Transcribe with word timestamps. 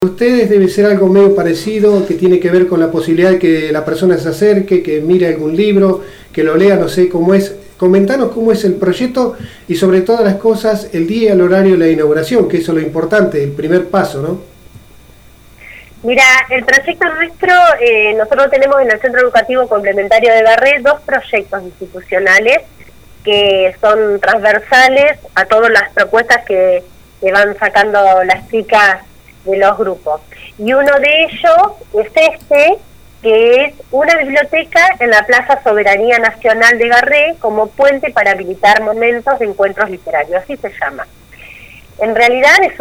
Ustedes 0.00 0.48
debe 0.48 0.68
ser 0.68 0.86
algo 0.86 1.08
medio 1.08 1.34
parecido, 1.34 2.06
que 2.06 2.14
tiene 2.14 2.38
que 2.38 2.52
ver 2.52 2.68
con 2.68 2.78
la 2.78 2.88
posibilidad 2.88 3.30
de 3.30 3.40
que 3.40 3.72
la 3.72 3.84
persona 3.84 4.16
se 4.16 4.28
acerque, 4.28 4.80
que 4.80 5.00
mire 5.00 5.26
algún 5.26 5.56
libro, 5.56 6.04
que 6.32 6.44
lo 6.44 6.56
lea, 6.56 6.76
no 6.76 6.88
sé 6.88 7.08
cómo 7.08 7.34
es. 7.34 7.56
Comentanos 7.76 8.30
cómo 8.30 8.52
es 8.52 8.64
el 8.64 8.74
proyecto 8.74 9.36
y 9.66 9.74
sobre 9.74 10.02
todas 10.02 10.24
las 10.24 10.36
cosas 10.36 10.90
el 10.92 11.08
día 11.08 11.30
y 11.30 11.32
el 11.32 11.40
horario 11.40 11.72
de 11.72 11.78
la 11.78 11.88
inauguración, 11.88 12.48
que 12.48 12.58
eso 12.58 12.70
es 12.70 12.78
lo 12.78 12.86
importante, 12.86 13.42
el 13.42 13.50
primer 13.50 13.88
paso, 13.88 14.22
¿no? 14.22 14.40
Mira, 16.04 16.22
el 16.50 16.64
proyecto 16.64 17.14
nuestro, 17.14 17.54
eh, 17.80 18.14
nosotros 18.14 18.52
tenemos 18.52 18.80
en 18.80 18.92
el 18.92 19.00
Centro 19.00 19.20
Educativo 19.20 19.66
Complementario 19.66 20.32
de 20.32 20.42
Garré 20.44 20.78
dos 20.80 21.00
proyectos 21.00 21.60
institucionales 21.64 22.58
que 23.24 23.74
son 23.80 24.20
transversales 24.20 25.18
a 25.34 25.44
todas 25.46 25.72
las 25.72 25.90
propuestas 25.92 26.44
que, 26.44 26.84
van 27.32 27.58
sacando 27.58 27.98
las 28.22 28.48
chicas 28.48 29.00
de 29.44 29.56
los 29.56 29.78
grupos. 29.78 30.20
Y 30.58 30.72
uno 30.72 30.92
de 30.98 31.24
ellos 31.24 31.72
es 31.94 32.10
este, 32.14 32.78
que 33.22 33.64
es 33.64 33.74
una 33.90 34.16
biblioteca 34.16 34.80
en 35.00 35.10
la 35.10 35.24
Plaza 35.24 35.60
Soberanía 35.62 36.18
Nacional 36.18 36.78
de 36.78 36.88
Garré 36.88 37.36
como 37.40 37.68
puente 37.68 38.10
para 38.10 38.32
habilitar 38.32 38.82
momentos 38.82 39.38
de 39.38 39.46
encuentros 39.46 39.90
literarios, 39.90 40.42
así 40.42 40.56
se 40.56 40.70
llama. 40.80 41.06
En 42.00 42.14
realidad 42.14 42.56
es 42.62 42.78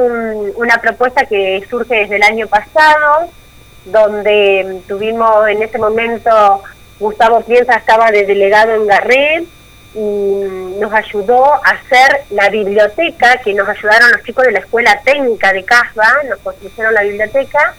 una 0.56 0.78
propuesta 0.78 1.26
que 1.26 1.66
surge 1.70 1.96
desde 1.96 2.18
el 2.18 2.24
año 2.24 2.48
pasado, 2.48 3.30
donde 3.86 4.82
tuvimos 4.88 5.48
en 5.48 5.64
ese 5.64 5.80
momento, 5.80 6.62
Gustavo 7.00 7.42
Piensa 7.42 7.76
estaba 7.78 8.12
de 8.12 8.26
delegado 8.26 8.76
en 8.76 8.86
Garré 8.86 9.46
y 9.94 10.80
nos 10.80 10.94
ayudó 10.94 11.54
a 11.54 11.70
hacer 11.70 12.26
la 12.30 12.50
biblioteca, 12.50 13.38
que 13.38 13.54
nos 13.54 13.68
ayudaron 13.68 14.12
los 14.12 14.24
chicos 14.24 14.46
de 14.46 14.52
la 14.52 14.60
Escuela 14.60 15.00
Técnica 15.04 15.54
de 15.54 15.64
Casba, 15.64 16.08
nos 16.30 16.40
construyeron 16.40 16.94
la 16.94 17.04
biblioteca. 17.04 17.76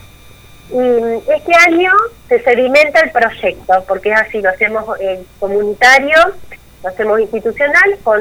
Y 0.70 1.32
este 1.32 1.54
año 1.66 1.92
se 2.28 2.42
sedimenta 2.42 3.00
el 3.00 3.10
proyecto, 3.10 3.84
porque 3.86 4.10
es 4.10 4.20
así, 4.20 4.42
lo 4.42 4.50
hacemos 4.50 4.84
eh, 5.00 5.22
comunitario, 5.38 6.18
lo 6.82 6.88
hacemos 6.88 7.20
institucional 7.20 7.98
con 8.02 8.20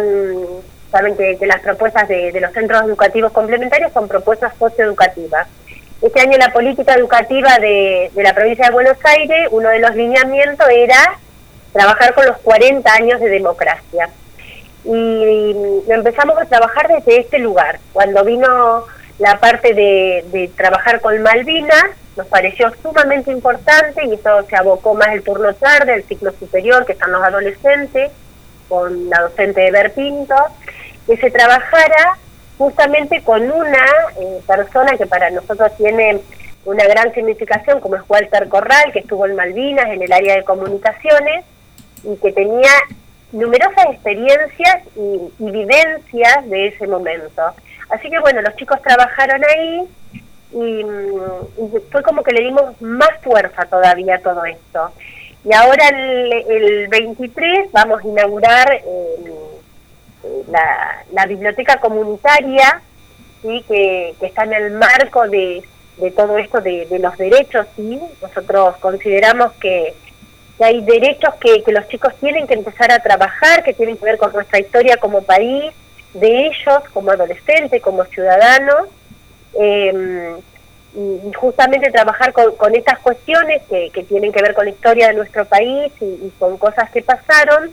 saben 0.92 1.16
que, 1.18 1.38
las 1.46 1.62
propuestas 1.62 2.08
de, 2.08 2.40
los 2.40 2.52
centros 2.54 2.84
educativos 2.84 3.32
complementarios 3.32 3.92
son 3.94 4.08
propuestas 4.08 4.54
socioeducativas. 4.58 5.48
Este 6.02 6.22
año 6.22 6.38
la 6.38 6.54
política 6.54 6.94
educativa 6.94 7.58
de, 7.60 8.12
la 8.16 8.34
provincia 8.34 8.68
de 8.68 8.72
Buenos 8.72 8.98
Aires, 9.04 9.48
uno 9.52 9.70
de 9.70 9.80
los 9.80 9.96
lineamientos 9.96 10.68
era 10.70 11.20
trabajar 11.74 12.14
con 12.14 12.26
los 12.26 12.38
40 12.38 12.92
años 12.94 13.20
de 13.20 13.30
democracia. 13.30 14.10
Y 14.84 15.56
empezamos 15.90 16.38
a 16.38 16.46
trabajar 16.46 16.88
desde 16.88 17.20
este 17.20 17.40
lugar. 17.40 17.80
Cuando 17.94 18.24
vino 18.24 18.86
la 19.20 19.40
parte 19.40 19.74
de, 19.74 20.50
trabajar 20.56 21.02
con 21.02 21.22
Malvinas, 21.22 21.86
nos 22.16 22.28
pareció 22.28 22.72
sumamente 22.82 23.32
importante 23.32 24.06
y 24.06 24.14
eso 24.14 24.44
se 24.48 24.56
abocó 24.56 24.94
más 24.94 25.10
el 25.10 25.24
turno 25.24 25.54
tarde, 25.54 25.96
el 25.96 26.04
ciclo 26.04 26.32
superior, 26.32 26.86
que 26.86 26.94
están 26.94 27.12
los 27.12 27.24
adolescentes, 27.24 28.12
con 28.68 29.10
la 29.10 29.22
docente 29.22 29.72
de 29.72 29.90
Pinto, 29.92 30.36
que 31.06 31.18
se 31.18 31.32
trabajara 31.32 32.18
justamente 32.58 33.22
con 33.24 33.50
una 33.50 33.86
eh, 34.20 34.42
persona 34.46 34.98
que 34.98 35.06
para 35.06 35.30
nosotros 35.30 35.72
tiene 35.78 36.20
una 36.66 36.86
gran 36.86 37.14
significación, 37.14 37.80
como 37.80 37.96
es 37.96 38.02
Walter 38.08 38.48
Corral, 38.50 38.92
que 38.92 39.00
estuvo 39.00 39.26
en 39.26 39.36
Malvinas, 39.36 39.86
en 39.88 40.02
el 40.02 40.12
área 40.12 40.36
de 40.36 40.44
comunicaciones, 40.44 41.46
y 42.04 42.16
que 42.18 42.32
tenía 42.32 42.72
numerosas 43.32 43.86
experiencias 43.92 44.84
y, 44.96 45.20
vivencias 45.40 46.50
de 46.50 46.68
ese 46.68 46.88
momento. 46.88 47.44
Así 47.90 48.10
que 48.10 48.20
bueno, 48.20 48.42
los 48.42 48.56
chicos 48.56 48.82
trabajaron 48.82 49.42
ahí 49.44 49.88
y, 50.54 50.86
fue 51.92 52.04
como 52.04 52.24
que 52.24 52.34
le 52.34 52.44
dimos 52.44 52.82
más 52.82 53.10
fuerza 53.22 53.66
todavía 53.66 54.16
a 54.16 54.20
todo 54.20 54.46
esto. 54.46 54.92
Y 55.44 55.54
ahora 55.54 55.88
el, 55.90 56.88
23 56.90 57.72
vamos 57.72 58.04
a 58.04 58.08
inaugurar 58.08 58.72
eh, 58.74 59.34
la, 61.12 61.26
biblioteca 61.26 61.80
comunitaria, 61.80 62.82
¿sí? 63.42 63.64
que, 63.68 64.16
está 64.22 64.44
en 64.44 64.54
el 64.54 64.72
marco 64.72 65.28
de, 65.28 65.64
todo 66.16 66.38
esto 66.38 66.60
de, 66.62 66.88
los 67.00 67.18
derechos. 67.18 67.68
¿sí? 67.76 68.00
Nosotros 68.22 68.78
consideramos 68.78 69.54
que, 69.54 69.94
hay 70.60 70.82
derechos 70.82 71.36
que, 71.36 71.64
los 71.72 71.88
chicos 71.88 72.14
tienen 72.20 72.48
que 72.48 72.56
empezar 72.56 72.92
a 72.92 73.00
trabajar, 73.00 73.64
que 73.64 73.74
tienen 73.74 73.98
que 73.98 74.06
ver 74.06 74.18
con 74.18 74.34
nuestra 74.34 74.60
historia 74.60 74.98
como 74.98 75.22
país, 75.22 75.74
de 76.14 76.48
ellos 76.48 76.84
como 76.94 77.12
adolescentes, 77.12 77.82
como 77.82 78.04
ciudadanos. 78.06 78.88
Eh, 79.60 80.34
y 80.98 81.32
justamente 81.34 81.92
trabajar 81.92 82.34
con, 82.34 82.76
estas 82.76 82.98
cuestiones 83.00 83.62
que, 83.70 84.04
tienen 84.10 84.32
que 84.32 84.42
ver 84.42 84.56
con 84.56 84.66
la 84.66 84.72
historia 84.72 85.10
de 85.10 85.14
nuestro 85.14 85.46
país 85.46 85.92
y, 86.02 86.32
con 86.40 86.58
cosas 86.58 86.90
que 86.90 87.04
pasaron, 87.04 87.70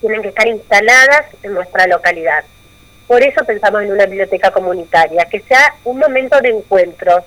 tienen 0.00 0.20
que 0.20 0.28
estar 0.28 0.48
instaladas 0.48 1.26
en 1.44 1.54
nuestra 1.54 1.86
localidad. 1.86 2.44
Por 3.06 3.22
eso 3.22 3.44
pensamos 3.44 3.82
en 3.82 3.92
una 3.92 4.06
biblioteca 4.06 4.50
comunitaria, 4.50 5.26
que 5.26 5.40
sea 5.40 5.74
un 5.84 5.98
momento 5.98 6.40
de 6.40 6.48
encuentro. 6.48 7.24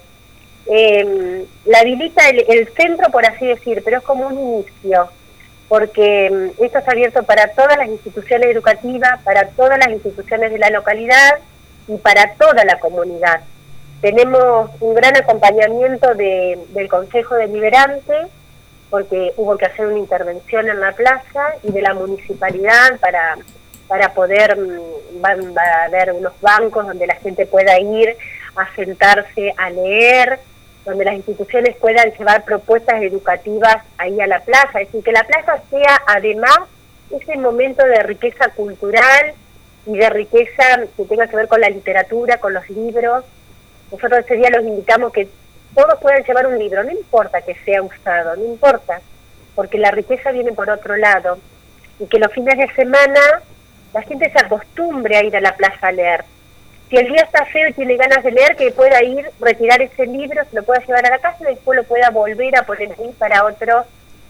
Eh, 0.66 1.46
la 1.66 1.80
habilita 1.80 2.30
el, 2.30 2.68
centro, 2.74 3.10
por 3.12 3.26
así 3.26 3.46
decir, 3.46 3.82
pero 3.84 3.98
es 3.98 4.04
como 4.04 4.28
un 4.28 4.40
inicio, 4.40 5.10
porque 5.68 6.28
em, 6.28 6.52
esto 6.60 6.78
está 6.80 6.92
abierto 6.92 7.24
para 7.24 7.48
todas 7.50 7.78
las 7.78 7.88
instituciones 7.88 8.48
educativas, 8.50 9.22
para 9.24 9.48
todas 9.50 9.78
las 9.78 9.90
instituciones 9.90 10.52
de 10.52 10.60
la 10.60 10.70
localidad 10.70 11.40
y 11.88 11.98
para 11.98 12.34
toda 12.36 12.64
la 12.64 12.80
comunidad. 12.80 13.42
Tenemos 14.02 14.70
un 14.80 14.94
gran 14.96 15.16
acompañamiento 15.16 16.14
del 16.16 16.88
Consejo 16.90 17.36
Deliberante, 17.36 18.14
porque 18.90 19.34
hubo 19.38 19.58
que 19.58 19.66
hacer 19.66 19.88
una 19.88 20.00
intervención 20.00 20.70
en 20.70 20.80
la 20.80 20.92
plaza, 20.92 21.56
y 21.64 21.72
de 21.72 21.82
la 21.82 21.94
municipalidad 21.94 23.00
para, 23.00 23.38
para 23.88 24.14
poder, 24.14 24.58
mm, 24.58 25.22
van, 25.22 25.54
haber 25.86 26.14
unos 26.14 26.34
bancos 26.42 26.88
donde 26.88 27.08
la 27.08 27.16
gente 27.16 27.46
pueda 27.46 27.80
ir 27.80 28.16
a 28.56 28.76
sentarse 28.76 29.54
a 29.58 29.70
leer, 29.70 30.40
donde 30.86 31.06
las 31.06 31.16
instituciones 31.16 31.76
puedan 31.78 32.12
llevar 32.12 32.44
propuestas 32.44 33.02
educativas 33.02 33.78
ahí 33.98 34.20
a 34.20 34.28
la 34.28 34.42
plaza, 34.42 34.82
es 34.82 34.88
decir, 34.88 35.04
que 35.04 35.12
la 35.12 35.24
plaza 35.24 35.62
sea 35.70 36.02
además 36.08 36.60
ese 37.10 37.38
momento 37.38 37.86
de 37.86 38.04
riqueza 38.04 38.50
cultural 38.50 39.34
y 39.86 39.98
de 39.98 40.10
riqueza 40.10 40.82
que 40.98 41.06
tenga 41.06 41.28
que 41.28 41.36
ver 41.36 41.48
con 41.48 41.62
la 41.62 41.70
literatura, 41.70 42.38
con 42.38 42.54
los 42.54 42.70
libros, 42.70 43.24
nosotros 43.92 44.26
ese 44.26 44.36
día 44.36 44.50
los 44.50 44.64
indicamos 44.64 45.14
que 45.14 45.28
todos 45.76 46.00
pueden 46.00 46.24
llevar 46.24 46.48
un 46.48 46.58
libro, 46.58 46.84
no 46.84 46.92
importa 46.92 47.42
que 47.42 47.56
sea 47.66 47.82
usado, 47.82 48.36
no 48.36 48.46
importa, 48.46 49.02
porque 49.56 49.78
la 49.78 49.92
riqueza 49.92 50.32
viene 50.32 50.52
por 50.52 50.70
otro 50.70 50.96
lado. 50.98 51.38
Y 52.00 52.08
que 52.08 52.20
los 52.20 52.32
fines 52.32 52.58
de 52.58 52.74
semana 52.74 53.20
la 53.94 54.02
gente 54.02 54.32
se 54.32 54.40
acostumbre 54.40 55.16
a 55.16 55.24
ir 55.24 55.36
a 55.36 55.42
la 55.42 55.56
plaza 55.56 55.88
a 55.88 55.92
leer. 55.92 56.26
Si 56.90 56.98
el 56.98 57.08
día 57.08 57.24
está 57.24 57.46
feo 57.46 57.70
y 57.70 57.74
tiene 57.74 57.98
ganas 57.98 58.24
de 58.24 58.32
leer, 58.32 58.56
que 58.56 58.72
pueda 58.72 59.04
ir, 59.04 59.30
retirar 59.40 59.82
ese 59.82 60.06
libro, 60.06 60.44
se 60.50 60.56
lo 60.56 60.64
pueda 60.64 60.86
llevar 60.86 61.06
a 61.06 61.10
la 61.10 61.20
casa 61.20 61.38
y 61.42 61.56
después 61.56 61.78
lo 61.78 61.84
pueda 61.86 62.10
volver 62.12 62.56
a 62.56 62.64
poner 62.64 62.92
ahí 62.92 63.12
para 63.18 63.46
otro 63.46 63.86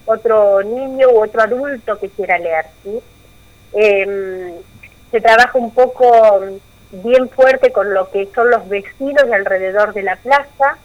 otro 0.06 0.62
niño 0.62 1.08
u 1.10 1.22
otro 1.22 1.42
adulto 1.42 1.98
que 1.98 2.10
quiera 2.10 2.38
leer. 2.38 2.66
¿sí? 2.82 3.00
Em, 3.72 4.52
se 5.10 5.20
trabaja 5.20 5.58
un 5.58 5.72
poco 5.72 6.40
bien 6.90 7.28
fuerte 7.30 7.72
con 7.72 7.92
lo 7.92 8.10
que 8.10 8.28
son 8.34 8.50
los 8.50 8.68
vecinos 8.68 9.26
de 9.26 9.34
alrededor 9.34 9.92
de 9.94 10.02
la 10.02 10.16
plaza 10.16 10.78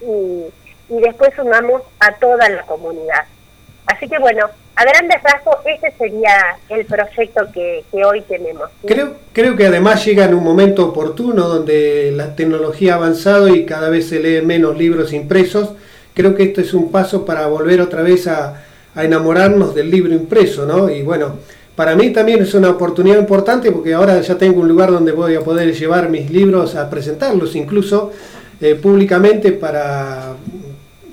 y, 0.00 0.44
después 0.88 1.32
sumamos 1.34 1.82
a 2.00 2.14
toda 2.16 2.48
la 2.48 2.62
comunidad. 2.62 3.24
Así 3.86 4.08
que 4.08 4.18
bueno, 4.18 4.50
a 4.74 4.84
grandes 4.84 5.22
rasgos 5.22 5.56
ese 5.66 5.92
sería 5.96 6.56
el 6.68 6.84
proyecto 6.86 7.46
que, 7.52 7.84
hoy 8.04 8.22
tenemos. 8.22 8.70
Creo, 8.86 9.14
creo 9.32 9.56
que 9.56 9.66
además 9.66 10.04
llega 10.04 10.24
en 10.24 10.34
un 10.34 10.42
momento 10.42 10.86
oportuno 10.86 11.48
donde 11.48 12.12
la 12.14 12.34
tecnología 12.34 12.94
ha 12.94 12.96
avanzado 12.96 13.48
y 13.48 13.66
cada 13.66 13.90
vez 13.90 14.08
se 14.08 14.20
leen 14.20 14.46
menos 14.46 14.76
libros 14.76 15.12
impresos. 15.12 15.70
Creo 16.14 16.34
que 16.34 16.44
esto 16.44 16.60
es 16.60 16.74
un 16.74 16.90
paso 16.90 17.24
para 17.24 17.46
volver 17.46 17.80
otra 17.80 18.02
vez 18.02 18.26
a, 18.26 18.64
a 18.94 19.04
enamorarnos 19.04 19.74
del 19.74 19.90
libro 19.90 20.12
impreso, 20.14 20.66
¿no? 20.66 20.90
Y 20.90 21.02
bueno, 21.02 21.36
para 21.74 21.96
mí 21.96 22.10
también 22.10 22.42
es 22.42 22.52
una 22.54 22.70
oportunidad 22.70 23.18
importante 23.18 23.72
porque 23.72 23.94
ahora 23.94 24.20
ya 24.20 24.36
tengo 24.36 24.60
un 24.60 24.68
lugar 24.68 24.90
donde 24.90 25.12
voy 25.12 25.34
a 25.34 25.40
poder 25.40 25.74
llevar 25.74 26.10
mis 26.10 26.30
libros 26.30 26.74
a 26.74 26.90
presentarlos, 26.90 27.56
incluso 27.56 28.12
eh, 28.60 28.74
públicamente 28.74 29.52
para, 29.52 30.34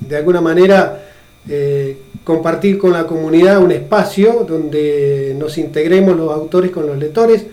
de 0.01 0.17
alguna 0.17 0.41
manera, 0.41 1.01
eh, 1.47 1.97
compartir 2.29 2.77
con 2.77 2.93
la 2.93 3.07
comunidad 3.07 3.57
un 3.57 3.71
espacio 3.71 4.45
donde 4.47 5.35
nos 5.35 5.57
integremos 5.57 6.15
los 6.15 6.31
autores 6.31 6.69
con 6.69 6.85
los 6.85 6.95
lectores, 6.95 7.43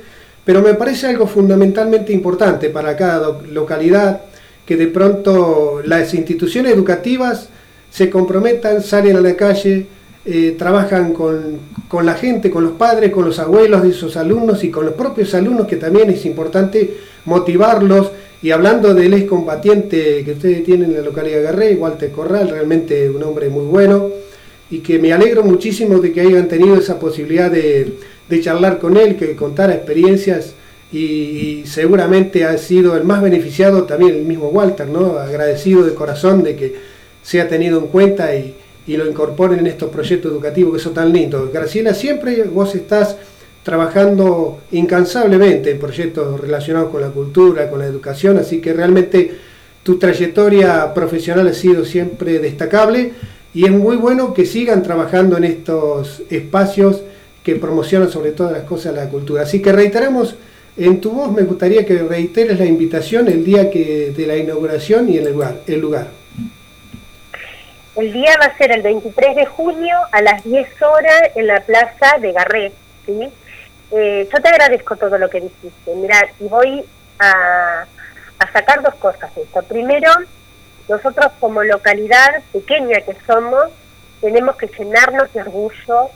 pero 0.45 0.61
me 0.61 0.75
parece 0.75 1.07
algo 1.07 1.27
fundamentalmente 1.27 2.13
importante 2.13 2.69
para 2.69 2.95
cada 2.95 3.41
localidad 3.51 4.21
que 4.67 4.77
de 4.77 4.89
pronto 4.89 5.81
las 5.83 6.13
instituciones 6.13 6.75
educativas 6.75 7.49
se 7.91 8.11
comprometan, 8.11 8.83
salen 8.83 9.17
a 9.17 9.23
la 9.23 9.35
calle, 9.35 9.87
eh, 10.27 10.55
trabajan 10.59 11.15
con, 11.15 11.59
con, 11.89 12.05
la 12.05 12.13
gente, 12.13 12.51
con 12.51 12.63
los 12.63 12.73
padres, 12.73 13.11
con 13.13 13.25
los 13.25 13.39
abuelos 13.39 13.83
de 13.83 13.89
esos 13.89 14.15
alumnos 14.19 14.63
y 14.63 14.71
con 14.71 14.85
los 14.85 14.93
propios 14.93 15.35
alumnos, 15.35 15.67
que 15.67 15.77
también 15.77 16.11
es 16.11 16.27
importante 16.27 16.99
motivarlos. 17.25 18.11
Y 18.43 18.51
hablando 18.51 18.93
del 18.93 19.15
excombatiente 19.15 20.23
que 20.23 20.33
ustedes 20.33 20.63
tienen 20.65 20.91
en 20.91 20.99
la 20.99 21.03
localidad 21.03 21.39
de 21.39 21.45
Garré, 21.45 21.75
Walter 21.77 22.11
Corral, 22.11 22.51
realmente 22.51 23.09
un 23.09 23.23
hombre 23.23 23.49
muy 23.49 23.65
bueno 23.65 24.26
y 24.71 24.81
que 24.81 24.99
me 24.99 25.13
alegro 25.13 25.43
muchísimo 25.45 25.99
de 25.99 26.13
que 26.13 26.21
hayan 26.21 26.49
tenido 26.49 26.77
esa 26.77 26.99
posibilidad 26.99 27.51
de, 27.51 27.95
charlar 28.41 28.79
con 28.79 28.97
él, 28.97 29.17
que 29.17 29.37
contara 29.37 29.75
experiencias 29.75 30.55
y, 30.93 31.63
seguramente 31.67 32.45
ha 32.45 32.57
sido 32.59 32.97
el 32.97 33.05
más 33.05 33.23
beneficiado 33.23 33.85
también 33.85 34.17
el 34.17 34.25
mismo 34.25 34.49
Walter, 34.49 34.89
¿no? 34.89 35.19
Agradecido 35.19 35.85
de 35.85 35.95
corazón 35.95 36.43
de 36.43 36.57
que 36.57 36.75
sea 37.23 37.49
tenido 37.49 37.79
en 37.79 37.87
cuenta 37.89 38.35
y, 38.35 38.55
y 38.87 38.97
lo 38.97 39.09
incorporen 39.09 39.61
en 39.61 39.67
estos 39.67 39.91
proyectos 39.91 40.33
educativos 40.33 40.75
que 40.75 40.83
son 40.83 40.95
tan 40.95 41.13
lindos. 41.13 41.53
Graciela, 41.53 41.95
siempre 41.95 42.45
vos 42.45 42.75
estás 42.75 43.17
trabajando 43.63 44.61
incansablemente 44.71 45.73
en 45.73 45.79
proyectos 45.79 46.41
relacionados 46.41 46.91
con 46.91 47.01
la 47.01 47.09
cultura, 47.09 47.69
con 47.69 47.81
la 47.81 47.87
educación, 47.87 48.39
así 48.39 48.61
que 48.61 48.73
realmente 48.73 49.33
tu 49.83 49.99
trayectoria 49.99 50.95
profesional 50.95 51.49
ha 51.49 51.53
sido 51.53 51.85
siempre 51.85 52.39
destacable 52.39 53.13
y 53.57 53.65
es 53.65 53.71
muy 53.71 53.97
bueno 53.97 54.35
que 54.35 54.45
sigan 54.45 54.83
trabajando 54.83 55.39
en 55.39 55.45
estos 55.45 56.23
espacios 56.29 57.03
que 57.43 57.57
promocionan 57.57 58.11
sobre 58.11 58.33
todas 58.33 58.53
las 58.53 58.65
cosas 58.65 58.95
la 58.95 59.09
cultura. 59.09 59.45
Así 59.45 59.63
que 59.63 59.73
reiteramos 59.73 60.37
en 60.77 61.01
tu 61.01 61.13
voz, 61.13 61.33
me 61.33 61.41
gustaría 61.41 61.87
que 61.87 62.01
reiteres 62.01 62.59
la 62.59 62.67
invitación 62.67 63.29
el 63.29 63.47
día 63.47 63.71
que 63.71 64.13
de 64.15 64.27
la 64.27 64.37
inauguración 64.37 65.09
y 65.09 65.17
el 65.17 65.33
lugar. 65.33 65.55
El, 65.67 65.81
lugar. 65.81 66.09
el 67.97 68.13
día 68.13 68.35
va 68.39 68.45
a 68.45 68.59
ser 68.59 68.73
el 68.73 68.83
23 68.83 69.37
de 69.37 69.47
junio 69.47 69.97
a 70.13 70.21
las 70.21 70.45
10 70.45 70.83
horas 70.83 71.23
en 71.35 71.47
la 71.47 71.61
plaza 71.61 72.19
de 72.21 72.33
Garret. 72.33 72.75
¿sí? 73.07 73.21
Eh, 73.91 74.29
yo 74.31 74.43
te 74.43 74.49
agradezco 74.51 74.97
todo 74.97 75.17
lo 75.17 75.31
que 75.31 75.41
dijiste. 75.41 75.95
Mira, 75.95 76.29
y 76.41 76.45
voy 76.45 76.85
a, 77.19 77.87
sacar 78.53 78.83
dos 78.83 78.97
cosas 78.97 79.35
de 79.35 79.45
esto. 79.45 79.63
Primero, 79.63 80.11
nosotros 80.89 81.33
como 81.41 81.63
localidad 81.63 82.43
pequeña 82.53 83.01
que 83.01 83.17
somos, 83.27 83.65
tenemos 84.21 84.57
que 84.57 84.69
llenarnos 84.69 85.33
de 85.33 85.41
orgullo 85.41 86.11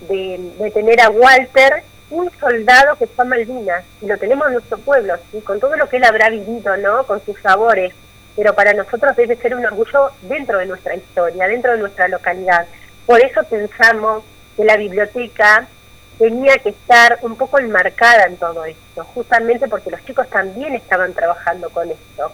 de, 0.00 0.70
tener 0.72 1.00
a 1.00 1.10
Walter, 1.10 1.82
un 2.10 2.30
soldado 2.38 2.96
que 2.96 3.06
fue 3.06 3.24
a 3.24 3.28
Malvinas, 3.28 3.84
y 4.00 4.06
lo 4.06 4.16
tenemos 4.16 4.46
en 4.46 4.54
nuestro 4.54 4.78
pueblo, 4.78 5.14
¿sí? 5.30 5.40
con 5.40 5.60
todo 5.60 5.76
lo 5.76 5.88
que 5.88 5.96
él 5.98 6.04
habrá 6.04 6.30
vivido, 6.30 6.76
¿no? 6.76 7.04
Con 7.04 7.24
sus 7.24 7.38
sabores, 7.40 7.92
pero 8.36 8.54
para 8.54 8.72
nosotros 8.72 9.16
debe 9.16 9.36
ser 9.36 9.54
un 9.54 9.64
orgullo 9.66 10.10
dentro 10.22 10.58
de 10.58 10.66
nuestra 10.66 10.94
historia, 10.94 11.48
dentro 11.48 11.72
de 11.72 11.78
nuestra 11.78 12.08
localidad. 12.08 12.66
Por 13.06 13.20
eso 13.20 13.42
pensamos 13.44 14.24
que 14.56 14.64
la 14.64 14.76
biblioteca 14.76 15.66
tenía 16.18 16.58
que 16.58 16.70
estar 16.70 17.18
un 17.22 17.36
poco 17.36 17.58
enmarcada 17.58 18.24
en 18.26 18.36
todo 18.36 18.64
esto, 18.64 19.04
justamente 19.04 19.68
porque 19.68 19.90
los 19.90 20.04
chicos 20.04 20.28
también 20.28 20.74
estaban 20.74 21.12
trabajando 21.12 21.70
con 21.70 21.90
esto. 21.90 22.32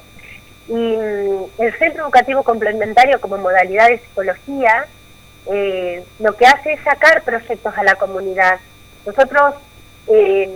Y 0.69 0.95
el 1.59 1.79
Centro 1.79 2.05
Educativo 2.05 2.43
Complementario 2.43 3.21
como 3.21 3.37
modalidad 3.39 3.89
de 3.89 3.99
psicología 3.99 4.87
eh, 5.47 6.03
lo 6.21 6.35
que 6.37 6.47
hace 6.47 6.73
es 6.73 6.81
sacar 6.83 7.23
proyectos 7.23 7.77
a 7.77 7.83
la 7.85 7.97
comunidad. 7.97 8.59
Nosotros 9.05 9.55
eh, 10.09 10.51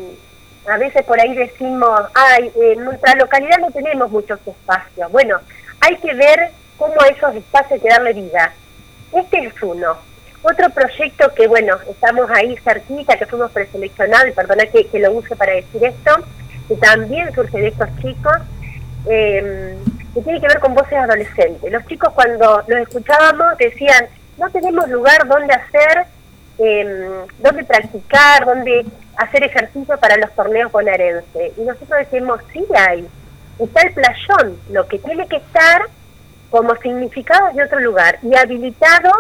a 0.67 0.77
veces 0.79 1.05
por 1.05 1.21
ahí 1.21 1.35
decimos, 1.35 2.01
ay, 2.15 2.51
en 2.57 2.85
nuestra 2.85 3.15
localidad 3.15 3.59
no 3.59 3.71
tenemos 3.71 4.11
muchos 4.11 4.39
espacios. 4.47 5.11
Bueno, 5.13 5.39
hay 5.81 5.97
que 5.97 6.15
ver 6.15 6.51
cómo 6.77 6.95
a 7.01 7.09
esos 7.09 7.35
espacios 7.35 7.73
hay 7.73 7.81
que 7.81 7.89
darle 7.89 8.13
vida. 8.13 8.53
Este 9.13 9.39
es 9.39 9.63
uno. 9.63 9.97
Otro 10.43 10.71
proyecto 10.71 11.35
que, 11.35 11.49
bueno, 11.49 11.77
estamos 11.91 12.31
ahí 12.31 12.57
cerquita, 12.59 13.17
que 13.17 13.27
fuimos 13.27 13.51
preseleccionados, 13.51 14.29
y 14.29 14.33
perdona 14.33 14.67
que, 14.67 14.89
lo 14.99 15.13
use 15.13 15.35
para 15.35 15.53
decir 15.53 15.85
esto, 15.85 16.13
que 16.69 16.77
también 16.77 17.35
surge 17.35 17.59
de 17.59 17.69
estos 17.69 17.89
chicos, 18.01 18.37
eh, 19.11 19.77
que 20.15 20.23
tiene 20.23 20.41
que 20.41 20.49
ver 20.49 20.61
con 20.61 20.75
voces 20.75 20.99
adolescentes. 20.99 21.71
Los 21.71 21.87
chicos 21.87 22.13
cuando 22.15 22.63
los 22.67 22.81
escuchábamos 22.81 23.57
decían, 23.59 24.07
no 24.39 24.49
tenemos 24.51 24.89
lugar 24.89 25.27
donde 25.27 25.55
hacer, 25.55 26.07
eh, 26.59 27.25
donde 27.39 27.65
practicar, 27.65 28.45
donde 28.45 28.87
hacer 29.17 29.45
ejercicio 29.45 29.99
para 29.99 30.17
los 30.17 30.33
torneos 30.35 30.73
bonaerenses. 30.73 31.53
Y 31.57 31.61
nosotros 31.63 31.99
decimos, 31.99 32.41
sí 32.53 32.65
hay, 32.77 33.07
está 33.59 33.83
el 33.83 33.95
playón, 33.95 34.59
lo 34.71 34.87
que 34.87 34.99
tiene 34.99 35.27
que 35.27 35.37
estar 35.37 35.83
como 36.51 36.75
significado 36.77 37.53
de 37.53 37.63
otro 37.63 37.81
lugar 37.81 38.19
y 38.23 38.35
habilitado 38.37 39.11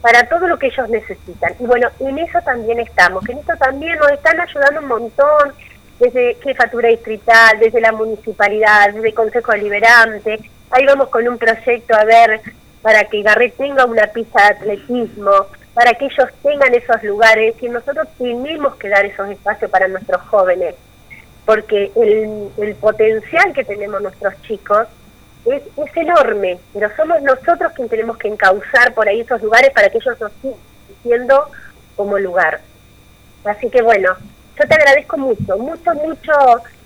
para 0.00 0.28
todo 0.28 0.46
lo 0.48 0.58
que 0.58 0.66
ellos 0.66 0.88
necesitan. 0.90 1.54
Y 1.58 1.64
bueno, 1.64 1.88
en 2.00 2.18
eso 2.18 2.38
también 2.44 2.78
estamos, 2.80 3.26
en 3.28 3.38
eso 3.38 3.52
también 3.58 3.96
nos 3.98 4.10
están 4.10 4.38
ayudando 4.38 4.80
un 4.80 4.88
montón, 4.88 5.54
desde 5.98 6.36
jefatura 6.42 6.88
distrital, 6.88 7.58
desde 7.58 7.80
la 7.80 7.92
municipalidad, 7.92 8.92
desde 8.92 9.14
Consejo 9.14 9.52
Deliberante. 9.52 10.40
Ahí 10.70 10.86
vamos 10.86 11.08
con 11.08 11.26
un 11.28 11.38
proyecto 11.38 11.94
a 11.94 12.04
ver 12.04 12.40
para 12.82 13.04
que 13.04 13.22
Garret 13.22 13.56
tenga 13.56 13.84
una 13.84 14.06
pista 14.08 14.42
de 14.42 14.54
atletismo, 14.54 15.32
para 15.72 15.94
que 15.94 16.06
ellos 16.06 16.28
tengan 16.42 16.74
esos 16.74 17.02
lugares 17.02 17.54
y 17.60 17.68
nosotros 17.68 18.08
tenemos 18.18 18.76
que 18.76 18.88
dar 18.88 19.04
esos 19.06 19.28
espacios 19.30 19.70
para 19.70 19.88
nuestros 19.88 20.20
jóvenes, 20.22 20.74
porque 21.46 21.90
el, 21.96 22.48
el 22.58 22.74
potencial 22.76 23.52
que 23.52 23.64
tenemos 23.64 24.02
nuestros 24.02 24.34
chicos 24.42 24.86
es, 25.46 25.62
es 25.76 25.96
enorme, 25.96 26.58
pero 26.72 26.90
somos 26.96 27.22
nosotros 27.22 27.72
quienes 27.74 27.90
tenemos 27.90 28.16
que 28.18 28.28
encauzar 28.28 28.94
por 28.94 29.08
ahí 29.08 29.20
esos 29.20 29.42
lugares 29.42 29.70
para 29.70 29.88
que 29.90 29.98
ellos 29.98 30.20
nos 30.20 30.32
sigan 30.40 30.58
siendo 31.02 31.50
como 31.96 32.18
lugar. 32.18 32.60
Así 33.44 33.68
que 33.68 33.82
bueno, 33.82 34.16
yo 34.58 34.68
te 34.68 34.74
agradezco 34.74 35.16
mucho, 35.18 35.58
mucho, 35.58 35.94
mucho 35.94 36.32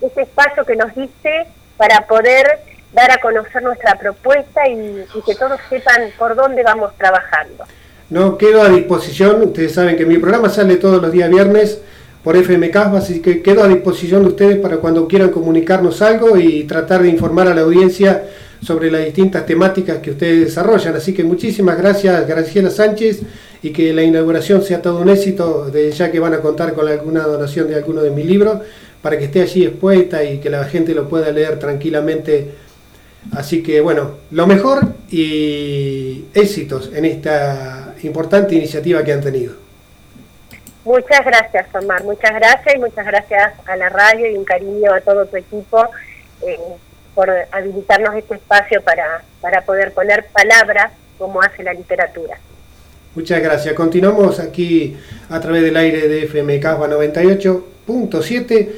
ese 0.01 0.21
espacio 0.21 0.65
que 0.65 0.75
nos 0.75 0.93
diste 0.95 1.47
para 1.77 2.05
poder 2.07 2.45
dar 2.93 3.11
a 3.11 3.17
conocer 3.17 3.61
nuestra 3.61 3.95
propuesta 3.95 4.67
y, 4.67 5.05
que 5.25 5.35
todos 5.35 5.59
sepan 5.69 6.09
por 6.17 6.35
dónde 6.35 6.63
vamos 6.63 6.91
trabajando. 6.97 7.65
No, 8.09 8.37
quedo 8.37 8.63
a 8.63 8.69
disposición, 8.69 9.43
ustedes 9.43 9.73
saben 9.73 9.95
que 9.95 10.05
mi 10.05 10.17
programa 10.17 10.49
sale 10.49 10.77
todos 10.77 10.99
los 11.01 11.11
días 11.11 11.29
viernes 11.29 11.79
por 12.23 12.35
FMK, 12.35 12.75
así 12.95 13.21
que 13.21 13.43
quedo 13.43 13.63
a 13.63 13.67
disposición 13.67 14.23
de 14.23 14.29
ustedes 14.29 14.57
para 14.57 14.77
cuando 14.77 15.07
quieran 15.07 15.29
comunicarnos 15.29 16.01
algo 16.01 16.37
y 16.37 16.63
tratar 16.63 17.03
de 17.03 17.09
informar 17.09 17.47
a 17.47 17.53
la 17.53 17.61
audiencia 17.61 18.23
sobre 18.61 18.91
las 18.91 19.05
distintas 19.05 19.45
temáticas 19.45 19.99
que 19.99 20.11
ustedes 20.11 20.45
desarrollan. 20.45 20.95
Así 20.95 21.13
que 21.13 21.23
muchísimas 21.23 21.77
gracias, 21.77 22.27
Graciela 22.27 22.71
Sánchez, 22.71 23.21
y 23.61 23.71
que 23.71 23.93
la 23.93 24.03
inauguración 24.03 24.61
sea 24.61 24.81
todo 24.81 24.99
un 24.99 25.09
éxito, 25.09 25.69
de 25.69 25.91
ya 25.91 26.11
que 26.11 26.19
van 26.19 26.33
a 26.33 26.39
contar 26.39 26.73
con 26.73 26.87
alguna 26.87 27.23
donación 27.23 27.67
de 27.67 27.75
alguno 27.75 28.01
de 28.01 28.11
mis 28.11 28.25
libros, 28.25 28.59
para 29.01 29.17
que 29.17 29.25
esté 29.25 29.41
allí 29.41 29.65
expuesta 29.65 30.23
y 30.23 30.39
que 30.39 30.49
la 30.49 30.65
gente 30.65 30.93
lo 30.93 31.09
pueda 31.09 31.31
leer 31.31 31.59
tranquilamente. 31.59 32.51
Así 33.35 33.61
que 33.61 33.81
bueno, 33.81 34.11
lo 34.31 34.47
mejor 34.47 34.79
y 35.09 36.25
éxitos 36.33 36.91
en 36.93 37.05
esta 37.05 37.95
importante 38.03 38.55
iniciativa 38.55 39.03
que 39.03 39.13
han 39.13 39.21
tenido. 39.21 39.53
Muchas 40.85 41.23
gracias, 41.25 41.67
Omar, 41.75 42.03
muchas 42.03 42.33
gracias 42.33 42.75
y 42.75 42.79
muchas 42.79 43.05
gracias 43.05 43.53
a 43.65 43.75
la 43.75 43.89
radio 43.89 44.31
y 44.31 44.37
un 44.37 44.45
cariño 44.45 44.93
a 44.93 45.01
todo 45.01 45.25
tu 45.25 45.35
equipo. 45.35 45.85
Eh, 46.41 46.57
por 47.19 47.29
habilitarnos 47.51 48.15
este 48.15 48.35
espacio 48.35 48.81
para, 48.81 49.21
para 49.41 49.59
poder 49.63 49.93
poner 49.93 50.27
palabras 50.27 50.93
como 51.17 51.41
hace 51.41 51.63
la 51.63 51.73
literatura. 51.73 52.37
Muchas 53.19 53.43
gracias. 53.43 53.73
Continuamos 53.73 54.39
aquí 54.39 54.95
a 55.27 55.41
través 55.41 55.61
del 55.61 55.75
aire 55.75 56.07
de 56.07 56.25
FMK 56.25 56.63
98.7 56.87 58.69